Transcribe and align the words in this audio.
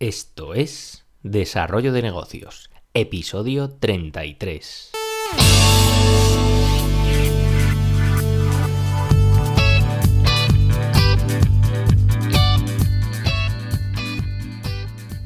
Esto 0.00 0.54
es 0.54 1.04
Desarrollo 1.22 1.92
de 1.92 2.00
Negocios, 2.00 2.70
episodio 2.94 3.68
33. 3.68 4.92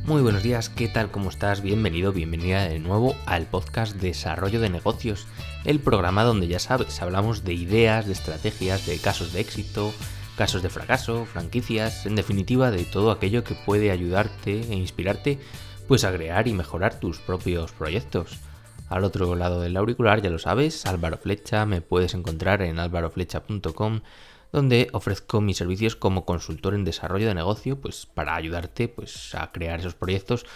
Muy 0.02 0.22
buenos 0.22 0.42
días, 0.42 0.68
¿qué 0.70 0.88
tal? 0.88 1.12
¿Cómo 1.12 1.30
estás? 1.30 1.62
Bienvenido, 1.62 2.12
bienvenida 2.12 2.64
de 2.64 2.80
nuevo 2.80 3.14
al 3.26 3.46
podcast 3.46 3.94
Desarrollo 3.94 4.60
de 4.60 4.70
Negocios, 4.70 5.28
el 5.64 5.78
programa 5.78 6.24
donde 6.24 6.48
ya 6.48 6.58
sabes, 6.58 7.00
hablamos 7.00 7.44
de 7.44 7.54
ideas, 7.54 8.06
de 8.06 8.12
estrategias, 8.12 8.86
de 8.86 8.98
casos 8.98 9.32
de 9.32 9.40
éxito, 9.40 9.94
casos 10.36 10.62
de 10.62 10.70
fracaso, 10.70 11.26
franquicias, 11.26 12.06
en 12.06 12.16
definitiva 12.16 12.70
de 12.70 12.84
todo 12.84 13.10
aquello 13.10 13.44
que 13.44 13.54
puede 13.54 13.90
ayudarte 13.90 14.60
e 14.60 14.74
inspirarte 14.74 15.38
pues 15.86 16.04
a 16.04 16.12
crear 16.12 16.48
y 16.48 16.52
mejorar 16.52 16.98
tus 16.98 17.18
propios 17.18 17.72
proyectos. 17.72 18.38
Al 18.88 19.04
otro 19.04 19.34
lado 19.34 19.60
del 19.60 19.76
auricular, 19.76 20.22
ya 20.22 20.30
lo 20.30 20.38
sabes, 20.38 20.86
Álvaro 20.86 21.18
Flecha, 21.18 21.66
me 21.66 21.80
puedes 21.80 22.14
encontrar 22.14 22.62
en 22.62 22.78
álvaroflecha.com 22.78 24.00
donde 24.52 24.88
ofrezco 24.92 25.40
mis 25.40 25.56
servicios 25.56 25.96
como 25.96 26.24
consultor 26.24 26.74
en 26.74 26.84
desarrollo 26.84 27.26
de 27.26 27.34
negocio, 27.34 27.80
pues 27.80 28.06
para 28.06 28.36
ayudarte 28.36 28.86
pues 28.86 29.34
a 29.34 29.50
crear 29.50 29.80
esos 29.80 29.96
proyectos 29.96 30.46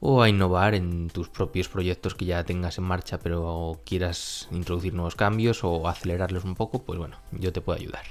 o 0.00 0.22
a 0.22 0.28
innovar 0.28 0.74
en 0.74 1.08
tus 1.08 1.30
propios 1.30 1.68
proyectos 1.68 2.14
que 2.14 2.26
ya 2.26 2.44
tengas 2.44 2.76
en 2.76 2.84
marcha 2.84 3.18
pero 3.18 3.80
quieras 3.84 4.48
introducir 4.50 4.92
nuevos 4.92 5.16
cambios 5.16 5.64
o 5.64 5.88
acelerarlos 5.88 6.44
un 6.44 6.56
poco, 6.56 6.82
pues 6.84 6.98
bueno, 6.98 7.16
yo 7.32 7.52
te 7.52 7.62
puedo 7.62 7.78
ayudar. 7.78 8.04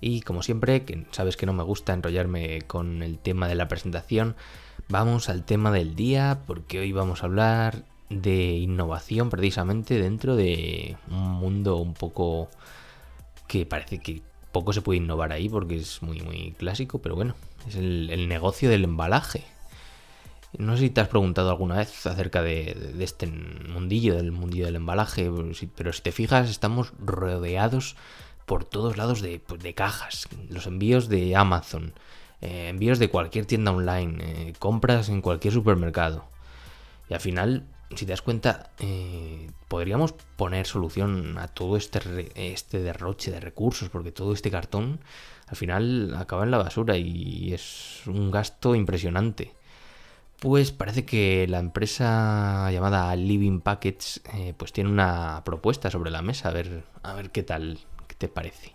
Y 0.00 0.20
como 0.20 0.42
siempre, 0.42 0.84
que 0.84 1.06
sabes 1.10 1.36
que 1.36 1.46
no 1.46 1.52
me 1.52 1.62
gusta 1.62 1.92
enrollarme 1.92 2.62
con 2.62 3.02
el 3.02 3.18
tema 3.18 3.48
de 3.48 3.54
la 3.54 3.68
presentación, 3.68 4.36
vamos 4.88 5.28
al 5.28 5.44
tema 5.44 5.70
del 5.70 5.94
día 5.94 6.42
porque 6.46 6.78
hoy 6.78 6.92
vamos 6.92 7.22
a 7.22 7.26
hablar 7.26 7.84
de 8.10 8.56
innovación 8.56 9.28
precisamente 9.28 10.00
dentro 10.00 10.36
de 10.36 10.96
un 11.10 11.30
mundo 11.32 11.76
un 11.76 11.94
poco 11.94 12.48
que 13.46 13.66
parece 13.66 13.98
que 13.98 14.22
poco 14.52 14.72
se 14.72 14.82
puede 14.82 14.98
innovar 14.98 15.32
ahí 15.32 15.48
porque 15.48 15.76
es 15.76 16.02
muy 16.02 16.20
muy 16.20 16.52
clásico, 16.52 17.00
pero 17.00 17.16
bueno, 17.16 17.34
es 17.66 17.74
el, 17.76 18.28
negocio 18.28 18.70
del 18.70 18.84
embalaje. 18.84 19.44
No 20.56 20.76
sé 20.76 20.84
si 20.84 20.90
te 20.90 21.02
has 21.02 21.08
preguntado 21.08 21.50
alguna 21.50 21.76
vez 21.76 22.06
acerca 22.06 22.40
de, 22.40 22.92
de, 22.94 23.04
este 23.04 23.26
mundillo, 23.26 24.16
del 24.16 24.32
mundillo 24.32 24.64
del 24.64 24.76
embalaje, 24.76 25.30
pero 25.76 25.92
si 25.92 26.02
te 26.02 26.12
fijas 26.12 26.48
estamos 26.48 26.94
rodeados 26.98 27.96
por 28.48 28.64
todos 28.64 28.96
lados 28.96 29.20
de, 29.20 29.38
pues, 29.38 29.62
de 29.62 29.74
cajas, 29.74 30.26
los 30.48 30.66
envíos 30.66 31.08
de 31.08 31.36
Amazon, 31.36 31.92
eh, 32.40 32.68
envíos 32.70 32.98
de 32.98 33.10
cualquier 33.10 33.46
tienda 33.46 33.70
online, 33.70 34.16
eh, 34.20 34.52
compras 34.58 35.10
en 35.10 35.20
cualquier 35.20 35.52
supermercado. 35.52 36.24
Y 37.08 37.14
al 37.14 37.20
final, 37.20 37.64
si 37.94 38.06
te 38.06 38.12
das 38.12 38.22
cuenta, 38.22 38.70
eh, 38.80 39.50
podríamos 39.68 40.14
poner 40.36 40.66
solución 40.66 41.36
a 41.38 41.48
todo 41.48 41.76
este, 41.76 42.00
este 42.34 42.80
derroche 42.80 43.30
de 43.30 43.38
recursos, 43.38 43.90
porque 43.90 44.12
todo 44.12 44.32
este 44.32 44.50
cartón 44.50 45.00
al 45.46 45.56
final 45.56 46.14
acaba 46.16 46.44
en 46.44 46.50
la 46.50 46.58
basura 46.58 46.96
y 46.96 47.52
es 47.52 48.02
un 48.06 48.30
gasto 48.30 48.74
impresionante. 48.74 49.54
Pues 50.40 50.72
parece 50.72 51.04
que 51.04 51.46
la 51.48 51.58
empresa 51.58 52.70
llamada 52.70 53.14
Living 53.16 53.60
Packets 53.60 54.22
pues 54.56 54.72
tiene 54.72 54.88
una 54.88 55.42
propuesta 55.44 55.90
sobre 55.90 56.12
la 56.12 56.22
mesa, 56.22 56.50
a 56.50 56.52
ver, 56.52 56.84
a 57.02 57.14
ver 57.14 57.30
qué 57.30 57.42
tal, 57.42 57.80
te 58.18 58.28
parece? 58.28 58.74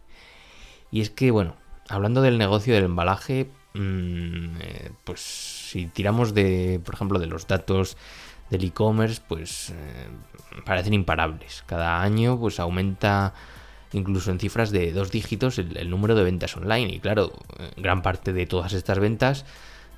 Y 0.91 1.01
es 1.01 1.09
que, 1.09 1.31
bueno, 1.31 1.55
hablando 1.89 2.21
del 2.21 2.37
negocio 2.37 2.73
del 2.73 2.85
embalaje, 2.85 3.49
mm, 3.73 4.55
eh, 4.59 4.91
pues 5.03 5.21
si 5.21 5.87
tiramos 5.87 6.33
de, 6.33 6.79
por 6.83 6.95
ejemplo, 6.95 7.19
de 7.19 7.27
los 7.27 7.47
datos 7.47 7.97
del 8.49 8.63
e-commerce, 8.63 9.21
pues 9.27 9.71
eh, 9.71 10.07
parecen 10.65 10.93
imparables. 10.93 11.63
Cada 11.65 12.01
año, 12.01 12.39
pues 12.39 12.59
aumenta 12.59 13.33
incluso 13.91 14.31
en 14.31 14.39
cifras 14.39 14.71
de 14.71 14.91
dos 14.91 15.11
dígitos 15.11 15.59
el, 15.59 15.89
número 15.89 16.15
de 16.15 16.23
ventas 16.23 16.55
online. 16.55 16.93
Y 16.93 16.99
claro, 16.99 17.31
eh, 17.59 17.71
gran 17.77 18.01
parte 18.01 18.33
de 18.33 18.45
todas 18.45 18.73
estas 18.73 18.99
ventas 18.99 19.45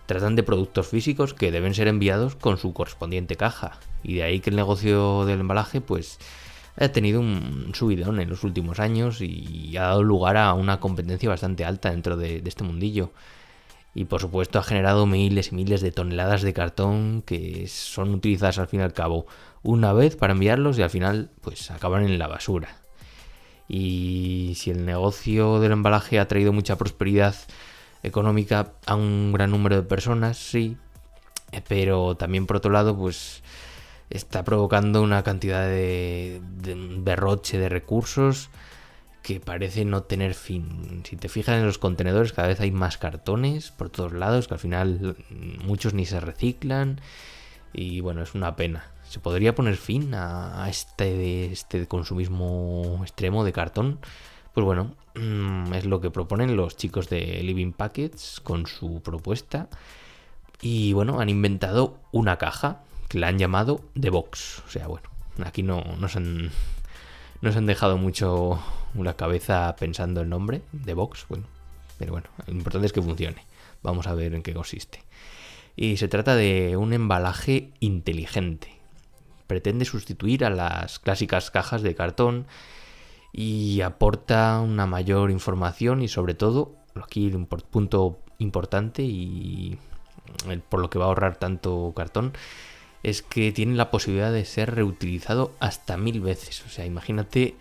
tratan 0.06 0.36
de 0.36 0.44
productos 0.44 0.88
físicos 0.88 1.34
que 1.34 1.52
deben 1.52 1.74
ser 1.74 1.88
enviados 1.88 2.36
con 2.36 2.58
su 2.58 2.74
correspondiente 2.74 3.36
caja. 3.36 3.80
Y 4.04 4.16
de 4.16 4.24
ahí 4.24 4.40
que 4.40 4.52
el 4.52 4.56
negocio 4.56 5.26
del 5.26 5.40
embalaje, 5.40 5.82
pues 5.82 6.20
ha 6.78 6.90
tenido 6.90 7.22
un 7.22 7.72
subidón 7.74 8.20
en 8.20 8.30
los 8.30 8.44
últimos 8.44 8.80
años 8.80 9.22
y 9.22 9.76
ha 9.78 9.84
dado 9.84 10.04
lugar 10.04 10.38
a 10.38 10.54
una 10.54 10.80
competencia 10.80 11.30
bastante 11.30 11.64
alta 11.64 11.92
dentro 11.92 12.18
de, 12.18 12.42
este 12.46 12.64
mundillo. 12.64 13.12
Y 13.94 14.06
por 14.06 14.20
supuesto 14.20 14.60
ha 14.60 14.64
generado 14.64 15.06
miles 15.06 15.52
y 15.52 15.56
miles 15.56 15.80
de 15.82 15.92
toneladas 15.92 16.42
de 16.42 16.54
cartón 16.54 17.24
que 17.26 17.68
son 17.68 18.14
utilizadas 18.14 18.60
al 18.60 18.68
fin 18.68 18.82
y 18.82 18.84
al 18.84 18.92
cabo 18.92 19.26
una 19.64 19.94
vez 19.94 20.18
para 20.18 20.34
enviarlos 20.34 20.78
y 20.78 20.82
al 20.82 20.90
final 20.90 21.32
pues 21.42 21.72
acaban 21.72 22.04
en 22.04 22.20
la 22.20 22.28
basura. 22.28 22.76
Y 23.70 24.54
si 24.58 24.70
el 24.70 24.86
negocio 24.86 25.60
del 25.62 25.72
embalaje 25.72 26.20
ha 26.20 26.28
traído 26.28 26.52
mucha 26.52 26.78
prosperidad 26.78 27.36
económica 28.04 28.74
a 28.86 28.96
un 28.96 29.32
gran 29.32 29.52
número 29.52 29.78
de 29.78 29.84
personas, 29.84 30.38
sí, 30.38 30.78
pero 31.68 32.16
también 32.16 32.46
por 32.46 32.58
otro 32.58 32.72
lado 32.72 32.98
pues 32.98 33.42
está 34.10 34.44
provocando 34.44 35.02
una 35.02 35.24
cantidad 35.24 35.68
de, 35.68 36.42
derroche 37.00 37.58
de 37.58 37.70
recursos 37.70 38.50
que 39.24 39.40
parece 39.40 39.86
no 39.86 40.04
tener 40.04 40.36
fin. 40.36 41.02
Si 41.04 41.16
te 41.16 41.30
fijas 41.30 41.58
en 41.58 41.66
los 41.66 41.80
contenedores, 41.80 42.32
cada 42.32 42.48
vez 42.48 42.60
hay 42.60 42.72
más 42.72 43.00
cartones 43.00 43.72
por 43.72 43.90
todos 43.90 44.14
lados, 44.14 44.48
que 44.48 44.54
al 44.54 44.60
final 44.60 45.18
muchos 45.64 45.96
ni 45.96 46.06
se 46.06 46.20
reciclan. 46.20 47.02
Y 47.74 48.02
bueno, 48.02 48.22
es 48.22 48.36
una 48.36 48.56
pena. 48.56 48.92
¿Se 49.10 49.20
podría 49.20 49.56
poner 49.56 49.78
fin 49.78 50.14
a, 50.14 50.68
este, 50.70 51.52
este 51.52 51.88
consumismo 51.88 53.00
extremo 53.02 53.44
de 53.44 53.52
cartón? 53.52 54.00
Pues 54.54 54.64
bueno, 54.64 54.96
mm, 55.16 55.74
es 55.74 55.86
lo 55.86 56.02
que 56.02 56.12
proponen 56.12 56.56
los 56.56 56.78
chicos 56.78 57.10
de 57.10 57.42
Living 57.42 57.72
Packets 57.72 58.40
con 58.42 58.68
su 58.68 59.02
propuesta. 59.02 59.70
Y 60.62 60.94
bueno, 60.94 61.20
han 61.20 61.30
inventado 61.30 61.98
una 62.12 62.38
caja 62.38 62.84
la 63.20 63.28
han 63.28 63.40
llamado 63.40 63.82
The 64.00 64.10
Box. 64.10 64.64
O 64.68 64.70
sea, 64.70 64.88
bueno, 64.88 65.10
aquí 65.44 65.64
no, 65.64 65.84
no, 66.00 66.08
se, 66.10 66.20
han, 66.20 66.52
no 67.42 67.52
se 67.52 67.58
han 67.58 67.66
dejado 67.66 67.98
mucho 67.98 68.60
la 68.94 69.16
cabeza 69.16 69.76
pensando 69.78 70.22
el 70.22 70.30
nombre, 70.30 70.62
The 70.86 70.94
Box, 70.94 71.26
bueno, 71.30 71.46
pero 71.98 72.14
bueno, 72.14 72.28
lo 72.46 72.54
importante 72.54 72.88
es 72.88 72.94
que 72.94 73.02
funcione. 73.02 73.44
Vamos 73.84 74.08
a 74.08 74.16
ver 74.16 74.34
en 74.34 74.44
qué 74.44 74.54
consiste. 74.54 75.04
Y 75.76 75.98
se 75.98 76.08
trata 76.08 76.36
de 76.36 76.78
un 76.78 76.94
embalaje 76.94 77.72
inteligente. 77.80 78.74
Pretende 79.48 79.86
sustituir 79.86 80.46
a 80.46 80.50
las 80.50 81.00
clásicas 81.00 81.52
cajas 81.52 81.82
de 81.82 81.94
cartón 81.94 82.48
y 83.32 83.82
aporta 83.82 84.60
una 84.62 84.88
mayor 84.88 85.30
información 85.30 86.02
y 86.02 86.08
sobre 86.08 86.34
todo, 86.34 86.76
aquí 86.96 87.28
un 87.28 87.46
punto 87.46 88.20
importante 88.40 89.04
y 89.04 89.78
por 90.70 90.80
lo 90.80 90.90
que 90.90 90.98
va 90.98 91.06
a 91.06 91.08
ahorrar 91.10 91.38
tanto 91.38 91.94
cartón, 91.96 92.34
es 93.06 93.22
que 93.22 93.52
tiene 93.52 93.76
la 93.76 93.92
posibilidad 93.92 94.32
de 94.32 94.46
ser 94.46 94.74
reutilizado 94.74 95.54
hasta 95.60 95.96
mil 95.96 96.22
veces. 96.22 96.66
O 96.66 96.70
sea, 96.70 96.88
imagínate 96.88 97.56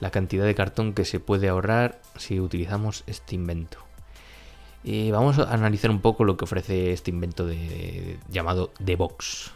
la 0.00 0.10
cantidad 0.10 0.46
de 0.46 0.54
cartón 0.54 0.94
que 0.94 1.04
se 1.04 1.20
puede 1.20 1.50
ahorrar 1.50 2.00
si 2.16 2.40
utilizamos 2.40 3.04
este 3.06 3.34
invento. 3.34 3.76
Y 4.82 5.10
vamos 5.10 5.38
a 5.38 5.52
analizar 5.52 5.90
un 5.90 6.00
poco 6.00 6.24
lo 6.24 6.38
que 6.38 6.44
ofrece 6.44 6.92
este 6.92 7.10
invento 7.10 7.44
de, 7.44 8.18
llamado 8.30 8.72
The 8.82 8.96
Box. 8.96 9.52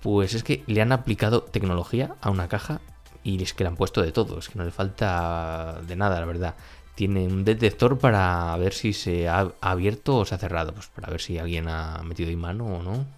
Pues 0.00 0.32
es 0.34 0.44
que 0.44 0.62
le 0.68 0.80
han 0.80 0.92
aplicado 0.92 1.42
tecnología 1.42 2.14
a 2.20 2.30
una 2.30 2.46
caja 2.46 2.80
y 3.24 3.42
es 3.42 3.52
que 3.52 3.64
le 3.64 3.68
han 3.68 3.76
puesto 3.76 4.00
de 4.00 4.12
todo, 4.12 4.38
es 4.38 4.48
que 4.48 4.60
no 4.60 4.64
le 4.64 4.70
falta 4.70 5.80
de 5.84 5.96
nada, 5.96 6.20
la 6.20 6.26
verdad. 6.26 6.54
Tiene 6.94 7.26
un 7.26 7.44
detector 7.44 7.98
para 7.98 8.56
ver 8.58 8.74
si 8.74 8.92
se 8.92 9.28
ha 9.28 9.50
abierto 9.60 10.18
o 10.18 10.24
se 10.24 10.36
ha 10.36 10.38
cerrado, 10.38 10.72
pues 10.72 10.86
para 10.86 11.10
ver 11.10 11.20
si 11.20 11.38
alguien 11.38 11.66
ha 11.68 12.00
metido 12.04 12.30
ahí 12.30 12.36
mano 12.36 12.64
o 12.64 12.82
no 12.82 13.17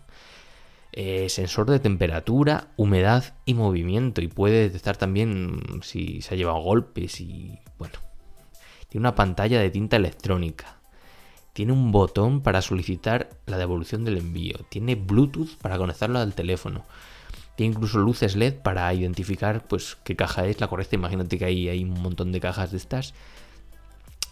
eh, 0.93 1.29
sensor 1.29 1.71
de 1.71 1.79
temperatura, 1.79 2.69
humedad 2.77 3.35
y 3.45 3.55
movimiento 3.55 4.21
y 4.21 4.29
puede 4.29 4.63
detectar 4.63 4.97
también 4.97 5.61
si 5.83 6.21
se 6.23 6.35
ha 6.35 6.37
llevado 6.37 6.61
golpes 6.61 7.21
y 7.21 7.59
bueno. 7.79 7.95
Tiene 8.89 9.03
una 9.03 9.15
pantalla 9.15 9.61
de 9.61 9.71
tinta 9.71 9.97
electrónica. 9.97 10.81
Tiene 11.53 11.73
un 11.73 11.93
botón 11.93 12.41
para 12.41 12.61
solicitar 12.61 13.31
la 13.47 13.57
devolución 13.57 14.05
del 14.05 14.19
envío. 14.19 14.57
Tiene 14.69 14.97
Bluetooth 14.97 15.57
para 15.63 15.79
conectarlo 15.79 16.19
al 16.19 16.35
teléfono. 16.35 16.85
Tiene 17.55 17.75
incluso 17.75 17.99
luces 17.99 18.35
LED 18.35 18.55
para 18.63 18.93
identificar 18.93 19.67
pues 19.69 19.97
qué 20.03 20.17
caja 20.17 20.47
es 20.47 20.61
la 20.61 20.67
correcta. 20.67 20.97
Imagínate 20.97 21.39
que 21.39 21.45
hay, 21.45 21.69
hay 21.69 21.85
un 21.85 22.03
montón 22.03 22.33
de 22.33 22.41
cajas 22.41 22.73
de 22.73 22.79
estas 22.79 23.15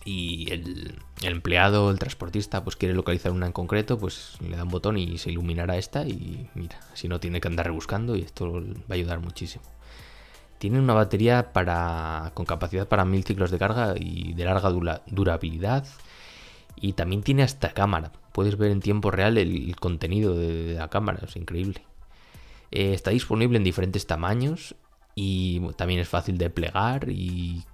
y 0.09 0.51
el, 0.51 0.95
empleado, 1.21 1.91
el 1.91 1.99
transportista, 1.99 2.65
pues 2.65 2.77
quiere 2.77 2.95
localizar 2.95 3.31
una 3.31 3.45
en 3.45 3.53
concreto, 3.53 3.99
pues 3.99 4.39
le 4.41 4.57
da 4.57 4.63
un 4.63 4.71
botón 4.71 4.97
y 4.97 5.19
se 5.19 5.31
iluminará 5.31 5.77
esta 5.77 6.07
y 6.07 6.49
mira, 6.55 6.81
si 6.95 7.09
no 7.09 7.21
tiene 7.21 7.43
que 7.43 7.49
andar 7.49 7.67
rebuscando 7.67 8.17
y 8.17 8.23
esto 8.23 8.51
va 8.53 8.61
a 8.89 8.95
ayudar 8.95 9.21
muchísimo. 9.21 9.65
Tiene 10.57 10.79
una 10.81 10.95
batería 10.95 11.53
para, 11.53 12.33
con 12.33 12.47
capacidad 12.47 12.89
para 12.89 13.05
mil 13.05 13.23
ciclos 13.23 13.51
de 13.51 13.59
carga 13.59 13.95
y 13.99 14.33
de 14.33 14.45
larga 14.47 14.71
durabilidad. 15.07 15.87
Y 16.75 16.95
también 16.95 17.23
tiene 17.23 17.43
hasta 17.43 17.75
cámara. 17.75 18.11
Puedes 18.33 18.57
ver 18.57 18.71
en 18.71 18.81
tiempo 18.81 19.11
real 19.11 19.37
el, 19.37 19.77
contenido 19.77 20.35
de, 20.35 20.75
la 20.75 20.89
cámara, 20.89 21.21
es 21.23 21.37
increíble. 21.37 21.83
Eh, 22.71 22.95
está 22.95 23.11
disponible 23.11 23.59
en 23.59 23.65
diferentes 23.65 24.07
tamaños 24.07 24.75
y 25.15 25.61
también 25.77 26.01
es 26.01 26.09
fácil 26.09 26.39
de 26.39 26.51
plegar 26.51 27.09
y 27.11 27.65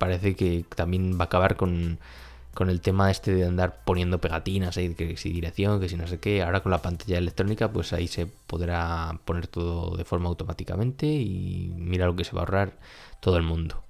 parece 0.00 0.34
que 0.34 0.64
también 0.74 1.18
va 1.18 1.24
a 1.24 1.24
acabar 1.24 1.56
con, 1.56 1.98
el 2.58 2.80
tema 2.80 3.10
este 3.10 3.34
de 3.34 3.44
andar 3.46 3.84
poniendo 3.84 4.18
pegatinas, 4.18 4.78
ahí, 4.78 4.94
que 4.94 5.16
si 5.18 5.30
dirección, 5.30 5.78
que 5.78 5.90
si 5.90 5.96
no 5.96 6.06
sé 6.08 6.18
qué. 6.18 6.42
Ahora 6.42 6.62
con 6.62 6.72
la 6.72 6.80
pantalla 6.82 7.18
electrónica, 7.18 7.70
pues 7.70 7.92
ahí 7.92 8.08
se 8.08 8.26
podrá 8.26 9.20
poner 9.26 9.46
todo 9.46 9.96
de 9.96 10.04
forma 10.04 10.30
automáticamente 10.30 11.06
y 11.06 11.70
mira 11.76 12.06
lo 12.06 12.16
que 12.16 12.24
se 12.24 12.32
va 12.32 12.40
a 12.40 12.44
ahorrar 12.44 12.78
todo 13.20 13.36
el 13.36 13.42
mundo. 13.42 13.84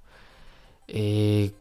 Eh, 0.89 1.53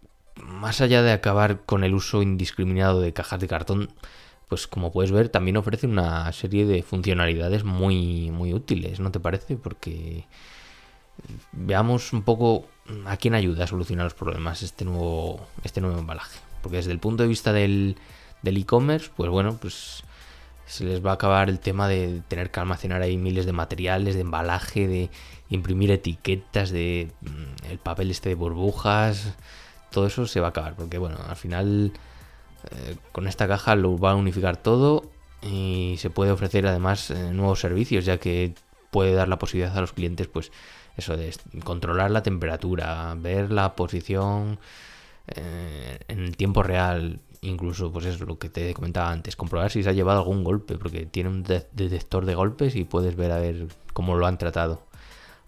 más 0.42 0.80
allá 0.80 1.02
de 1.02 1.12
acabar 1.12 1.60
con 1.64 1.84
el 1.84 1.94
uso 1.94 2.20
indiscriminado 2.22 3.00
de 3.00 3.12
cajas 3.12 3.40
de 3.40 3.48
cartón, 3.48 3.90
pues 4.48 4.66
como 4.66 4.92
puedes 4.92 5.12
ver, 5.12 5.28
también 5.28 5.58
ofrece 5.58 5.86
una 5.86 6.32
serie 6.32 6.66
de 6.66 6.82
funcionalidades 6.82 7.62
muy, 7.62 8.32
muy 8.32 8.52
útiles, 8.52 8.98
¿no 8.98 9.12
te 9.12 9.20
parece? 9.20 9.56
Porque 9.56 10.26
veamos 11.52 12.12
un 12.12 12.22
poco 12.22 12.66
a 13.06 13.16
quién 13.16 13.34
ayuda 13.34 13.64
a 13.64 13.66
solucionar 13.66 14.04
los 14.04 14.14
problemas 14.14 14.62
este 14.62 14.84
nuevo, 14.84 15.46
este 15.64 15.80
nuevo 15.80 15.98
embalaje. 15.98 16.38
Porque 16.62 16.78
desde 16.78 16.92
el 16.92 16.98
punto 16.98 17.22
de 17.22 17.28
vista 17.28 17.52
del 17.52 17.96
e-commerce, 18.44 19.10
pues 19.16 19.30
bueno, 19.30 19.56
pues 19.60 20.04
se 20.66 20.84
les 20.84 21.04
va 21.04 21.10
a 21.10 21.14
acabar 21.14 21.48
el 21.48 21.58
tema 21.58 21.88
de 21.88 22.22
tener 22.28 22.50
que 22.50 22.60
almacenar 22.60 23.02
ahí 23.02 23.16
miles 23.16 23.44
de 23.46 23.52
materiales, 23.52 24.14
de 24.14 24.20
embalaje, 24.20 24.86
de 24.86 25.10
imprimir 25.48 25.90
etiquetas, 25.90 26.70
de 26.70 27.10
mm, 27.22 27.70
el 27.70 27.78
papel 27.78 28.10
este 28.10 28.28
de 28.28 28.34
burbujas, 28.36 29.34
todo 29.90 30.06
eso 30.06 30.26
se 30.26 30.40
va 30.40 30.48
a 30.48 30.50
acabar. 30.50 30.76
Porque 30.76 30.98
bueno, 30.98 31.18
al 31.26 31.36
final 31.36 31.92
eh, 32.70 32.96
con 33.12 33.26
esta 33.26 33.48
caja 33.48 33.74
lo 33.74 33.98
va 33.98 34.12
a 34.12 34.16
unificar 34.16 34.56
todo 34.56 35.10
y 35.42 35.96
se 35.98 36.10
puede 36.10 36.30
ofrecer 36.30 36.66
además 36.66 37.10
eh, 37.10 37.32
nuevos 37.32 37.60
servicios, 37.60 38.04
ya 38.04 38.18
que 38.18 38.54
puede 38.90 39.12
dar 39.12 39.28
la 39.28 39.38
posibilidad 39.38 39.76
a 39.76 39.80
los 39.80 39.92
clientes, 39.92 40.28
pues 40.28 40.52
eso 40.96 41.16
de 41.16 41.34
controlar 41.64 42.10
la 42.10 42.22
temperatura, 42.22 43.14
ver 43.18 43.50
la 43.50 43.74
posición 43.74 44.58
eh, 45.28 45.98
en 46.08 46.32
tiempo 46.32 46.62
real, 46.62 47.20
incluso 47.42 47.92
pues 47.92 48.06
eso 48.06 48.24
lo 48.26 48.38
que 48.38 48.48
te 48.48 48.74
comentaba 48.74 49.10
antes, 49.10 49.36
comprobar 49.36 49.70
si 49.70 49.82
se 49.82 49.90
ha 49.90 49.92
llevado 49.92 50.20
algún 50.20 50.44
golpe, 50.44 50.76
porque 50.76 51.06
tiene 51.06 51.30
un 51.30 51.42
detector 51.42 52.26
de 52.26 52.34
golpes 52.34 52.76
y 52.76 52.84
puedes 52.84 53.16
ver 53.16 53.32
a 53.32 53.38
ver 53.38 53.68
cómo 53.92 54.16
lo 54.16 54.26
han 54.26 54.38
tratado. 54.38 54.82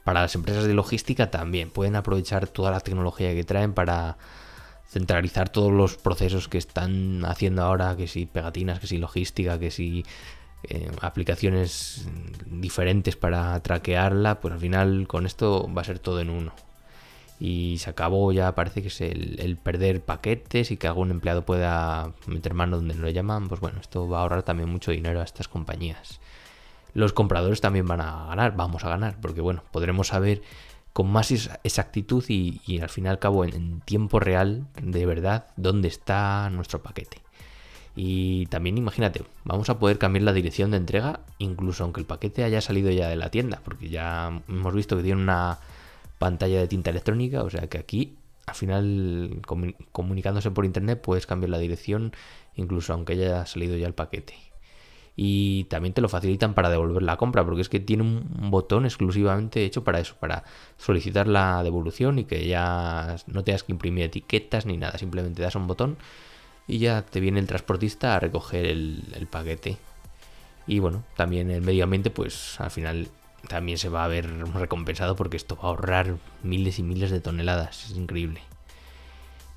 Para 0.04 0.22
las 0.22 0.34
empresas 0.34 0.64
de 0.64 0.74
logística 0.74 1.30
también 1.30 1.70
pueden 1.70 1.96
aprovechar 1.96 2.48
toda 2.48 2.70
la 2.70 2.80
tecnología 2.80 3.34
que 3.34 3.44
traen 3.44 3.72
para 3.72 4.16
centralizar 4.88 5.48
todos 5.48 5.72
los 5.72 5.96
procesos 5.96 6.48
que 6.48 6.58
están 6.58 7.24
haciendo 7.24 7.62
ahora, 7.62 7.96
que 7.96 8.08
si 8.08 8.26
pegatinas, 8.26 8.78
que 8.78 8.86
si 8.86 8.98
logística, 8.98 9.58
que 9.58 9.70
si 9.70 10.04
eh, 10.68 10.90
aplicaciones 11.00 12.06
diferentes 12.46 13.16
para 13.16 13.60
traquearla, 13.60 14.40
pues 14.40 14.54
al 14.54 14.60
final 14.60 15.06
con 15.08 15.26
esto 15.26 15.68
va 15.72 15.82
a 15.82 15.84
ser 15.84 15.98
todo 15.98 16.20
en 16.20 16.30
uno. 16.30 16.52
Y 17.40 17.78
se 17.78 17.90
acabó 17.90 18.30
ya, 18.30 18.54
parece 18.54 18.82
que 18.82 18.88
es 18.88 19.00
el, 19.00 19.58
perder 19.60 20.00
paquetes 20.00 20.70
y 20.70 20.76
que 20.76 20.86
algún 20.86 21.10
empleado 21.10 21.44
pueda 21.44 22.12
meter 22.26 22.54
mano 22.54 22.76
donde 22.76 22.94
no 22.94 23.02
lo 23.02 23.10
llaman. 23.10 23.48
Pues 23.48 23.60
bueno, 23.60 23.80
esto 23.80 24.08
va 24.08 24.18
a 24.18 24.22
ahorrar 24.22 24.44
también 24.44 24.68
mucho 24.68 24.92
dinero 24.92 25.20
a 25.20 25.24
estas 25.24 25.48
compañías. 25.48 26.20
Los 26.94 27.12
compradores 27.12 27.60
también 27.60 27.88
van 27.88 28.00
a 28.00 28.26
ganar, 28.28 28.54
vamos 28.54 28.84
a 28.84 28.90
ganar, 28.90 29.16
porque 29.20 29.40
bueno, 29.40 29.64
podremos 29.72 30.08
saber 30.08 30.42
con 30.92 31.10
más 31.10 31.30
exactitud 31.30 32.24
y, 32.28 32.80
al 32.80 32.90
fin 32.90 33.06
y 33.06 33.08
al 33.08 33.18
cabo 33.18 33.44
en, 33.44 33.80
tiempo 33.80 34.20
real 34.20 34.66
de 34.80 35.06
verdad 35.06 35.46
dónde 35.56 35.88
está 35.88 36.48
nuestro 36.50 36.82
paquete. 36.82 37.22
Y 37.94 38.46
también 38.46 38.78
imagínate, 38.78 39.22
vamos 39.44 39.68
a 39.68 39.78
poder 39.78 39.98
cambiar 39.98 40.22
la 40.22 40.32
dirección 40.32 40.70
de 40.70 40.78
entrega 40.78 41.20
incluso 41.38 41.84
aunque 41.84 42.00
el 42.00 42.06
paquete 42.06 42.42
haya 42.42 42.60
salido 42.60 42.90
ya 42.90 43.08
de 43.08 43.16
la 43.16 43.30
tienda, 43.30 43.60
porque 43.64 43.90
ya 43.90 44.40
hemos 44.48 44.74
visto 44.74 44.96
que 44.96 45.02
tiene 45.02 45.20
una 45.20 45.58
pantalla 46.18 46.60
de 46.60 46.68
tinta 46.68 46.90
electrónica, 46.90 47.42
o 47.42 47.50
sea 47.50 47.68
que 47.68 47.78
aquí 47.78 48.16
al 48.46 48.54
final 48.54 49.42
comunicándose 49.92 50.50
por 50.50 50.64
internet 50.64 51.00
puedes 51.02 51.26
cambiar 51.26 51.50
la 51.50 51.58
dirección 51.58 52.12
incluso 52.54 52.92
aunque 52.92 53.14
haya 53.14 53.46
salido 53.46 53.76
ya 53.76 53.86
el 53.86 53.94
paquete. 53.94 54.34
Y 55.14 55.64
también 55.64 55.92
te 55.92 56.00
lo 56.00 56.08
facilitan 56.08 56.54
para 56.54 56.70
devolver 56.70 57.02
la 57.02 57.18
compra, 57.18 57.44
porque 57.44 57.60
es 57.60 57.68
que 57.68 57.80
tiene 57.80 58.02
un 58.02 58.50
botón 58.50 58.86
exclusivamente 58.86 59.62
hecho 59.62 59.84
para 59.84 60.00
eso, 60.00 60.14
para 60.18 60.44
solicitar 60.78 61.28
la 61.28 61.62
devolución 61.62 62.18
y 62.18 62.24
que 62.24 62.46
ya 62.46 63.16
no 63.26 63.44
tengas 63.44 63.62
que 63.62 63.72
imprimir 63.72 64.04
etiquetas 64.04 64.64
ni 64.64 64.78
nada, 64.78 64.96
simplemente 64.96 65.42
das 65.42 65.54
un 65.54 65.66
botón 65.66 65.98
y 66.66 66.78
ya 66.78 67.02
te 67.02 67.20
viene 67.20 67.40
el 67.40 67.46
transportista 67.46 68.14
a 68.14 68.20
recoger 68.20 68.66
el, 68.66 69.28
paquete. 69.30 69.78
Y 70.66 70.78
bueno, 70.78 71.04
también 71.16 71.50
el 71.50 71.62
medio 71.62 71.84
ambiente, 71.84 72.10
pues 72.10 72.60
al 72.60 72.70
final 72.70 73.08
también 73.48 73.78
se 73.78 73.88
va 73.88 74.04
a 74.04 74.08
ver 74.08 74.28
recompensado 74.54 75.16
porque 75.16 75.36
esto 75.36 75.56
va 75.56 75.64
a 75.64 75.66
ahorrar 75.68 76.16
miles 76.42 76.78
y 76.78 76.82
miles 76.82 77.10
de 77.10 77.20
toneladas, 77.20 77.86
es 77.86 77.96
increíble. 77.96 78.40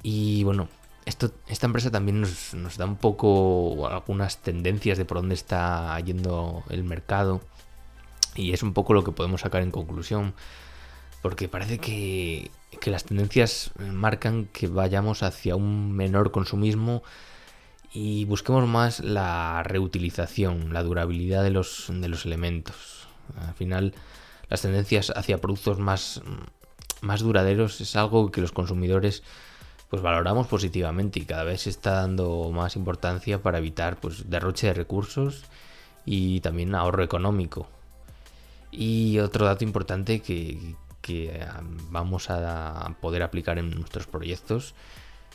Y 0.01 0.43
bueno, 0.43 0.67
esta 1.05 1.65
empresa 1.65 1.91
también 1.91 2.21
nos, 2.21 2.77
da 2.77 2.85
un 2.85 2.95
poco 2.95 3.87
algunas 3.87 4.39
tendencias 4.39 4.97
de 4.97 5.05
por 5.05 5.17
dónde 5.17 5.35
está 5.35 5.99
yendo 5.99 6.63
el 6.69 6.83
mercado 6.83 7.41
y 8.35 8.53
es 8.53 8.63
un 8.63 8.73
poco 8.73 8.93
lo 8.93 9.03
que 9.03 9.11
podemos 9.11 9.41
sacar 9.41 9.61
en 9.61 9.71
conclusión 9.71 10.33
porque 11.25 11.49
parece 11.49 11.79
que, 11.79 12.51
que 12.79 12.91
las 12.91 13.05
tendencias 13.05 13.71
marcan 13.79 14.45
que 14.53 14.67
vayamos 14.67 15.23
hacia 15.23 15.55
un 15.55 15.91
menor 15.91 16.29
consumismo 16.29 17.01
y 17.91 18.25
busquemos 18.25 18.67
más 18.67 18.99
la 18.99 19.63
reutilización, 19.63 20.71
la 20.71 20.83
durabilidad 20.83 21.41
de 21.41 21.49
los, 21.49 21.87
de 21.89 22.07
los 22.09 22.27
elementos. 22.27 23.07
Al 23.39 23.55
final, 23.55 23.95
las 24.49 24.61
tendencias 24.61 25.11
hacia 25.15 25.41
productos 25.41 25.79
más, 25.79 26.21
más 27.01 27.21
duraderos 27.21 27.81
es 27.81 27.95
algo 27.95 28.29
que 28.29 28.41
los 28.41 28.51
consumidores 28.51 29.23
pues 29.89 30.03
valoramos 30.03 30.45
positivamente 30.45 31.21
y 31.21 31.25
cada 31.25 31.43
vez 31.43 31.61
se 31.61 31.71
está 31.71 31.93
dando 31.93 32.51
más 32.53 32.75
importancia 32.75 33.41
para 33.41 33.57
evitar 33.57 33.99
pues 33.99 34.29
derroche 34.29 34.67
de 34.67 34.75
recursos 34.75 35.45
y 36.05 36.41
también 36.41 36.75
ahorro 36.75 37.03
económico. 37.03 37.67
Y 38.69 39.17
otro 39.17 39.47
dato 39.47 39.63
importante 39.63 40.19
que, 40.19 40.75
vamos 41.89 42.29
a 42.29 42.95
poder 43.01 43.23
aplicar 43.23 43.57
en 43.59 43.71
nuestros 43.71 44.07
proyectos 44.07 44.75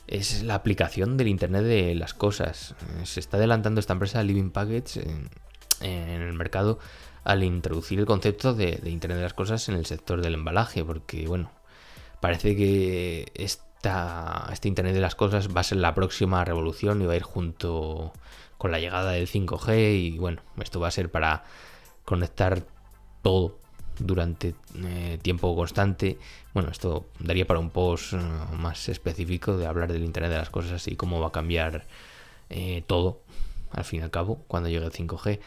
es 0.07 0.43
la 0.43 0.57
aplicación 0.57 1.17
del 1.17 1.29
Internet 1.29 1.63
de 1.63 1.95
las 1.95 2.15
cosas. 2.15 2.75
Se 3.05 3.21
está 3.21 3.37
adelantando 3.37 3.79
esta 3.81 3.93
empresa 3.93 4.23
Living 4.23 4.51
Packets 4.51 4.97
en, 4.97 5.31
el 5.81 6.33
mercado 6.33 6.79
al 7.23 7.45
introducir 7.45 8.01
el 8.01 8.07
concepto 8.07 8.55
de, 8.55 8.77
de, 8.83 8.91
Internet 8.91 9.19
de 9.19 9.25
las 9.25 9.35
cosas 9.35 9.69
en 9.69 9.77
el 9.77 9.87
sector 9.87 10.21
del 10.21 10.35
embalaje, 10.35 10.85
porque 10.85 11.27
bueno, 11.27 11.53
parece 12.21 12.57
que 12.57 13.31
es 13.35 13.61
este 14.53 14.69
Internet 14.69 14.95
de 14.95 15.01
las 15.01 15.15
Cosas 15.15 15.49
va 15.55 15.61
a 15.61 15.65
ser 15.65 15.79
la 15.79 15.95
próxima 15.95 16.45
revolución 16.45 17.01
y 17.01 17.07
va 17.07 17.15
a 17.15 17.17
ir 17.17 17.23
junto 17.23 18.13
con 18.59 18.73
la 18.73 18.79
llegada 18.79 19.13
del 19.13 19.27
5G 19.27 19.95
y 19.97 20.19
bueno, 20.19 20.43
esto 20.61 20.81
va 20.81 20.89
a 20.89 20.91
ser 20.91 21.11
para 21.11 21.45
conectar 22.05 22.67
todo 23.23 23.60
durante 24.01 24.55
eh, 24.77 25.19
tiempo 25.23 25.55
constante. 25.55 26.19
Bueno, 26.55 26.71
esto 26.71 27.07
daría 27.19 27.47
para 27.47 27.61
un 27.61 27.71
post 27.71 28.15
eh, 28.15 28.19
más 28.57 28.89
específico 28.89 29.57
de 29.57 29.67
hablar 29.67 29.93
del 29.93 30.03
Internet 30.03 30.33
de 30.33 30.39
las 30.39 30.51
Cosas 30.51 30.89
y 30.89 30.97
cómo 30.97 31.21
va 31.21 31.29
a 31.29 31.33
cambiar 31.33 31.87
eh, 32.49 32.83
todo, 32.87 33.21
al 33.71 33.85
fin 33.85 34.01
y 34.01 34.03
al 34.03 34.11
cabo, 34.11 34.43
cuando 34.49 34.69
llegue 34.69 34.87
el 34.87 34.93
5G. 34.93 35.41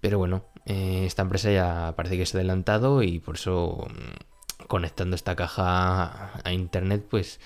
Pero 0.00 0.18
bueno, 0.18 0.44
esta 0.64 1.22
empresa 1.22 1.50
ya 1.50 1.94
parece 1.96 2.16
que 2.16 2.26
se 2.26 2.36
ha 2.36 2.40
adelantado 2.40 3.02
y 3.02 3.18
por 3.18 3.36
eso 3.36 3.86
mm, 3.88 4.66
conectando 4.66 5.16
esta 5.16 5.36
caja 5.36 6.32
a 6.44 6.52
internet, 6.52 7.06
pues, 7.08 7.40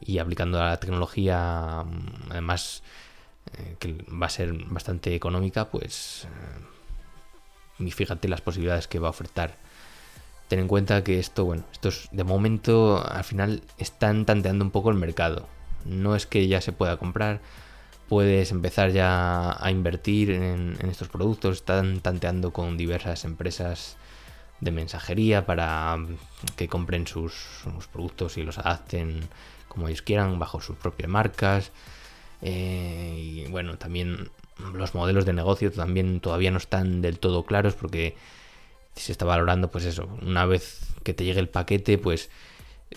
y 0.00 0.18
aplicando 0.18 0.58
la 0.58 0.78
tecnología, 0.78 1.84
mm, 1.86 2.30
además, 2.30 2.82
que 3.78 4.04
va 4.10 4.26
a 4.26 4.30
ser 4.30 4.52
bastante 4.66 5.14
económica, 5.14 5.70
pues, 5.70 6.26
eh, 6.26 7.90
fíjate 7.90 8.28
las 8.28 8.40
posibilidades 8.40 8.88
que 8.88 8.98
va 8.98 9.08
a 9.08 9.10
ofertar. 9.10 9.56
Ten 10.54 10.60
en 10.60 10.68
cuenta 10.68 11.02
que 11.02 11.18
esto, 11.18 11.44
bueno, 11.44 11.64
estos 11.72 12.08
de 12.12 12.22
momento 12.22 13.04
al 13.04 13.24
final 13.24 13.62
están 13.76 14.24
tanteando 14.24 14.64
un 14.64 14.70
poco 14.70 14.88
el 14.90 14.96
mercado. 14.96 15.48
No 15.84 16.14
es 16.14 16.26
que 16.26 16.46
ya 16.46 16.60
se 16.60 16.70
pueda 16.70 16.96
comprar, 16.96 17.40
puedes 18.08 18.52
empezar 18.52 18.92
ya 18.92 19.56
a 19.60 19.70
invertir 19.72 20.30
en, 20.30 20.76
estos 20.88 21.08
productos, 21.08 21.56
están 21.56 21.98
tanteando 21.98 22.52
con 22.52 22.76
diversas 22.76 23.24
empresas 23.24 23.96
de 24.60 24.70
mensajería 24.70 25.44
para 25.44 25.98
que 26.54 26.68
compren 26.68 27.08
sus, 27.08 27.34
productos 27.92 28.38
y 28.38 28.44
los 28.44 28.58
adapten 28.58 29.22
como 29.66 29.88
ellos 29.88 30.02
quieran 30.02 30.38
bajo 30.38 30.60
sus 30.60 30.76
propias 30.76 31.10
marcas. 31.10 31.72
Eh, 32.42 33.16
y 33.18 33.50
bueno, 33.50 33.76
también 33.76 34.30
los 34.72 34.94
modelos 34.94 35.26
de 35.26 35.32
negocio 35.32 35.72
también 35.72 36.20
todavía 36.20 36.52
no 36.52 36.58
están 36.58 37.02
del 37.02 37.18
todo 37.18 37.44
claros 37.44 37.74
porque 37.74 38.14
se 38.94 39.12
está 39.12 39.24
valorando 39.24 39.70
pues 39.70 39.84
eso, 39.84 40.08
una 40.22 40.46
vez 40.46 40.80
que 41.02 41.14
te 41.14 41.24
llegue 41.24 41.40
el 41.40 41.48
paquete, 41.48 41.98
pues 41.98 42.30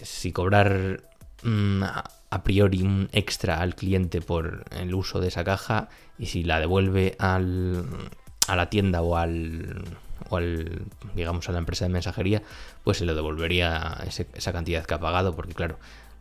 si 0.01 0.31
cobrar 0.31 1.03
mm, 1.43 1.83
a 2.29 2.43
priori 2.43 2.81
un 2.81 3.09
extra 3.11 3.61
al 3.61 3.75
cliente 3.75 4.21
por 4.21 4.65
el 4.71 4.93
uso 4.93 5.19
de 5.19 5.29
esa 5.29 5.43
caja 5.43 5.89
y 6.19 6.27
si 6.27 6.43
la 6.43 6.59
devuelve 6.59 7.15
al, 7.19 7.85
a 8.47 8.55
la 8.55 8.69
tienda 8.69 9.01
o 9.01 9.17
al, 9.17 9.83
o 10.29 10.37
al, 10.37 10.81
digamos, 11.15 11.47
a 11.47 11.51
la 11.51 11.59
empresa 11.59 11.85
de 11.85 11.89
mensajería, 11.89 12.41
pues 12.83 12.97
se 12.97 13.05
le 13.05 13.13
devolvería 13.13 13.97
esa 14.05 14.53
cantidad 14.53 14.85
que 14.85 14.93
ha 14.93 14.99
pagado, 14.99 15.35
porque 15.35 15.53
claro, 15.53 15.77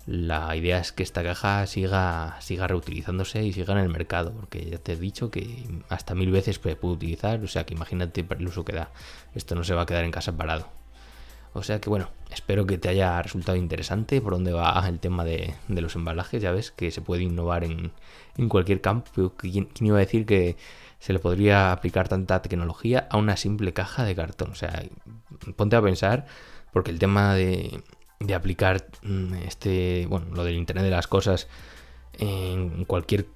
la 0.06 0.54
idea 0.54 0.78
es 0.78 0.92
que 0.92 1.02
esta 1.02 1.24
caja 1.24 1.66
siga, 1.66 2.36
siga 2.40 2.68
reutilizándose 2.68 3.42
y 3.42 3.52
siga 3.52 3.72
en 3.74 3.80
el 3.80 3.88
mercado, 3.88 4.32
porque 4.32 4.64
ya 4.64 4.78
te 4.78 4.92
he 4.92 4.96
dicho 4.96 5.30
que 5.32 5.64
hasta 5.88 6.14
mil 6.14 6.30
veces 6.30 6.60
puede 6.60 6.78
utilizar, 6.80 7.42
o 7.42 7.48
sea 7.48 7.66
que 7.66 7.74
imagínate 7.74 8.24
el 8.38 8.46
uso 8.46 8.64
que 8.64 8.72
da. 8.72 8.90
Esto 9.34 9.56
no 9.56 9.64
se 9.64 9.74
va 9.74 9.82
a 9.82 9.86
quedar 9.86 10.04
en 10.04 10.12
casa 10.12 10.36
parado. 10.36 10.68
O 11.54 11.62
sea 11.62 11.80
que 11.80 11.88
bueno, 11.88 12.10
espero 12.30 12.66
que 12.66 12.78
te 12.78 12.88
haya 12.88 13.20
resultado 13.22 13.56
interesante 13.56 14.20
por 14.20 14.34
dónde 14.34 14.52
va 14.52 14.84
el 14.86 15.00
tema 15.00 15.24
de, 15.24 15.54
los 15.68 15.96
embalajes. 15.96 16.42
Ya 16.42 16.52
ves 16.52 16.70
que 16.70 16.90
se 16.90 17.00
puede 17.00 17.22
innovar 17.22 17.64
en, 17.64 17.92
cualquier 18.48 18.80
campo. 18.80 19.32
¿Quién, 19.36 19.68
iba 19.80 19.96
a 19.96 20.00
decir 20.00 20.26
que 20.26 20.56
se 21.00 21.14
le 21.14 21.18
podría 21.18 21.72
aplicar 21.72 22.08
tanta 22.08 22.42
tecnología 22.42 23.08
a 23.10 23.16
una 23.16 23.36
simple 23.36 23.72
caja 23.72 24.04
de 24.04 24.14
cartón? 24.14 24.50
O 24.50 24.54
sea, 24.54 24.84
ponte 25.56 25.76
a 25.76 25.82
pensar, 25.82 26.26
porque 26.72 26.90
el 26.90 26.98
tema 26.98 27.34
de, 27.34 27.82
de 28.20 28.34
aplicar 28.34 28.86
mm, 29.02 29.34
este, 29.46 30.06
bueno, 30.08 30.26
lo 30.34 30.44
del 30.44 30.56
Internet 30.56 30.84
de 30.84 30.90
las 30.90 31.06
Cosas 31.06 31.48
en 32.18 32.84
cualquier 32.84 33.26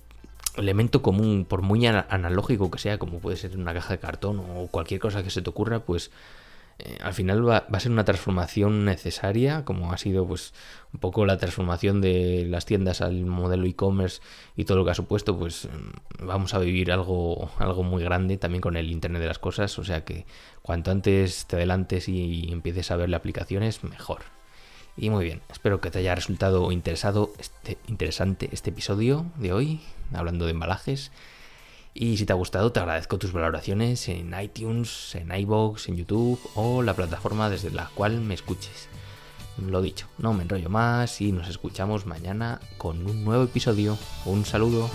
elemento 0.56 1.02
común, 1.02 1.46
por 1.48 1.62
muy 1.62 1.86
analógico 1.86 2.70
que 2.70 2.78
sea, 2.78 2.98
como 2.98 3.20
puede 3.20 3.36
ser 3.36 3.56
una 3.56 3.74
caja 3.74 3.94
de 3.94 4.00
cartón 4.00 4.40
o 4.40 4.66
cualquier 4.68 5.00
cosa 5.00 5.22
que 5.22 5.30
se 5.30 5.42
te 5.42 5.50
ocurra, 5.50 5.80
pues 5.80 6.10
eh, 6.78 6.98
al 7.02 7.12
final 7.14 7.46
va, 7.48 7.66
a 7.70 7.80
ser 7.80 7.92
una 7.92 8.04
transformación 8.04 8.84
necesaria, 8.84 9.64
como 9.64 9.92
ha 9.92 9.98
sido 9.98 10.26
pues 10.26 10.54
un 10.92 11.00
poco 11.00 11.26
la 11.26 11.36
transformación 11.36 12.00
de 12.00 12.46
las 12.48 12.66
tiendas 12.66 13.00
al 13.00 13.26
modelo 13.26 13.66
e-commerce 13.66 14.22
y 14.56 14.64
todo 14.64 14.78
lo 14.78 14.84
que 14.84 14.92
ha 14.92 14.94
supuesto, 14.94 15.38
pues 15.38 15.66
mm, 15.66 16.26
vamos 16.26 16.54
a 16.54 16.58
vivir 16.58 16.90
algo, 16.90 17.50
algo 17.58 17.82
muy 17.82 18.02
grande 18.02 18.38
también 18.38 18.60
con 18.60 18.76
el 18.76 18.90
Internet 18.90 19.22
de 19.22 19.28
las 19.28 19.38
Cosas, 19.38 19.78
o 19.78 19.84
sea 19.84 20.04
que 20.04 20.26
cuanto 20.62 20.90
antes 20.90 21.46
te 21.46 21.56
adelantes 21.56 22.08
y 22.08 22.50
empieces 22.50 22.90
a 22.90 22.96
verle 22.96 23.16
aplicaciones, 23.16 23.84
mejor. 23.84 24.39
Y 24.96 25.10
muy 25.10 25.24
bien, 25.24 25.40
espero 25.50 25.80
que 25.80 25.90
te 25.90 26.00
haya 26.00 26.14
resultado 26.14 26.70
interesado 26.72 27.32
este, 27.38 27.78
interesante 27.88 28.48
este 28.52 28.70
episodio 28.70 29.26
de 29.36 29.52
hoy, 29.52 29.80
hablando 30.12 30.44
de 30.44 30.52
embalajes. 30.52 31.10
Y 31.94 32.16
si 32.18 32.26
te 32.26 32.32
ha 32.32 32.36
gustado, 32.36 32.70
te 32.70 32.80
agradezco 32.80 33.18
tus 33.18 33.32
valoraciones 33.32 34.08
en 34.08 34.34
iTunes, 34.40 35.14
en 35.14 35.34
iBox, 35.34 35.88
en 35.88 35.96
YouTube 35.96 36.40
o 36.54 36.82
la 36.82 36.94
plataforma 36.94 37.50
desde 37.50 37.70
la 37.70 37.90
cual 37.94 38.20
me 38.20 38.34
escuches. 38.34 38.88
Lo 39.58 39.82
dicho, 39.82 40.06
no 40.18 40.32
me 40.32 40.44
enrollo 40.44 40.70
más 40.70 41.20
y 41.20 41.32
nos 41.32 41.48
escuchamos 41.48 42.06
mañana 42.06 42.60
con 42.78 43.04
un 43.06 43.24
nuevo 43.24 43.44
episodio. 43.44 43.98
Un 44.24 44.44
saludo. 44.44 44.88